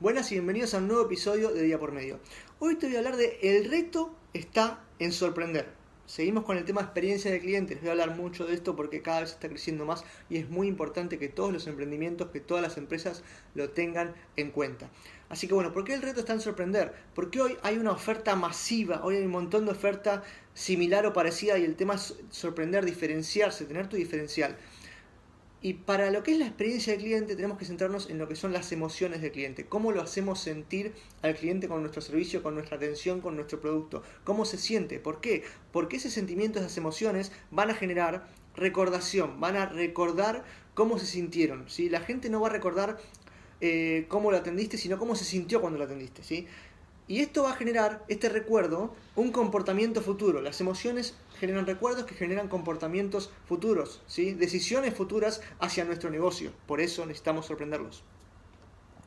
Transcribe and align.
Buenas 0.00 0.30
y 0.30 0.36
bienvenidos 0.36 0.74
a 0.74 0.78
un 0.78 0.86
nuevo 0.86 1.06
episodio 1.06 1.50
de 1.50 1.60
Día 1.60 1.76
por 1.76 1.90
Medio. 1.90 2.20
Hoy 2.60 2.76
te 2.76 2.86
voy 2.86 2.94
a 2.94 2.98
hablar 2.98 3.16
de 3.16 3.36
el 3.42 3.68
reto 3.68 4.14
está 4.32 4.84
en 5.00 5.10
sorprender. 5.10 5.66
Seguimos 6.06 6.44
con 6.44 6.56
el 6.56 6.64
tema 6.64 6.82
experiencia 6.82 7.32
de 7.32 7.40
clientes. 7.40 7.74
Les 7.74 7.80
voy 7.80 7.88
a 7.88 7.92
hablar 7.94 8.16
mucho 8.16 8.46
de 8.46 8.54
esto 8.54 8.76
porque 8.76 9.02
cada 9.02 9.22
vez 9.22 9.32
está 9.32 9.48
creciendo 9.48 9.84
más 9.86 10.04
y 10.30 10.36
es 10.36 10.48
muy 10.50 10.68
importante 10.68 11.18
que 11.18 11.28
todos 11.28 11.52
los 11.52 11.66
emprendimientos, 11.66 12.30
que 12.30 12.38
todas 12.38 12.62
las 12.62 12.78
empresas 12.78 13.24
lo 13.56 13.70
tengan 13.70 14.14
en 14.36 14.52
cuenta. 14.52 14.88
Así 15.30 15.48
que 15.48 15.54
bueno, 15.54 15.72
¿por 15.72 15.82
qué 15.82 15.94
el 15.94 16.02
reto 16.02 16.20
está 16.20 16.32
en 16.32 16.42
sorprender? 16.42 16.94
Porque 17.12 17.40
hoy 17.40 17.56
hay 17.62 17.76
una 17.76 17.90
oferta 17.90 18.36
masiva, 18.36 19.00
hoy 19.02 19.16
hay 19.16 19.24
un 19.24 19.32
montón 19.32 19.64
de 19.64 19.72
oferta 19.72 20.22
similar 20.54 21.06
o 21.06 21.12
parecida 21.12 21.58
y 21.58 21.64
el 21.64 21.74
tema 21.74 21.96
es 21.96 22.14
sorprender, 22.30 22.84
diferenciarse, 22.84 23.64
tener 23.64 23.88
tu 23.88 23.96
diferencial. 23.96 24.56
Y 25.60 25.74
para 25.74 26.10
lo 26.10 26.22
que 26.22 26.32
es 26.32 26.38
la 26.38 26.46
experiencia 26.46 26.92
del 26.92 27.02
cliente 27.02 27.34
tenemos 27.34 27.58
que 27.58 27.64
centrarnos 27.64 28.10
en 28.10 28.18
lo 28.18 28.28
que 28.28 28.36
son 28.36 28.52
las 28.52 28.70
emociones 28.70 29.20
del 29.20 29.32
cliente, 29.32 29.66
cómo 29.66 29.90
lo 29.90 30.00
hacemos 30.00 30.40
sentir 30.40 30.92
al 31.22 31.34
cliente 31.34 31.66
con 31.66 31.80
nuestro 31.80 32.00
servicio, 32.00 32.44
con 32.44 32.54
nuestra 32.54 32.76
atención, 32.76 33.20
con 33.20 33.34
nuestro 33.34 33.60
producto, 33.60 34.04
cómo 34.22 34.44
se 34.44 34.56
siente, 34.56 35.00
¿por 35.00 35.20
qué? 35.20 35.42
Porque 35.72 35.96
ese 35.96 36.10
sentimiento, 36.10 36.60
esas 36.60 36.76
emociones 36.76 37.32
van 37.50 37.70
a 37.70 37.74
generar 37.74 38.28
recordación, 38.54 39.40
van 39.40 39.56
a 39.56 39.66
recordar 39.66 40.44
cómo 40.74 40.98
se 40.98 41.06
sintieron. 41.06 41.68
¿sí? 41.68 41.88
La 41.88 42.00
gente 42.00 42.30
no 42.30 42.40
va 42.40 42.48
a 42.48 42.52
recordar 42.52 42.98
eh, 43.60 44.06
cómo 44.08 44.30
lo 44.30 44.36
atendiste, 44.36 44.78
sino 44.78 44.96
cómo 44.96 45.16
se 45.16 45.24
sintió 45.24 45.60
cuando 45.60 45.78
lo 45.78 45.86
atendiste. 45.86 46.22
¿sí? 46.22 46.46
Y 47.08 47.20
esto 47.20 47.44
va 47.44 47.52
a 47.52 47.56
generar, 47.56 48.04
este 48.08 48.28
recuerdo, 48.28 48.94
un 49.16 49.32
comportamiento 49.32 50.02
futuro. 50.02 50.42
Las 50.42 50.60
emociones 50.60 51.14
generan 51.40 51.64
recuerdos 51.66 52.04
que 52.04 52.14
generan 52.14 52.48
comportamientos 52.48 53.30
futuros, 53.46 54.02
¿sí? 54.06 54.34
decisiones 54.34 54.92
futuras 54.92 55.40
hacia 55.58 55.86
nuestro 55.86 56.10
negocio. 56.10 56.52
Por 56.66 56.82
eso 56.82 57.06
necesitamos 57.06 57.46
sorprenderlos. 57.46 58.04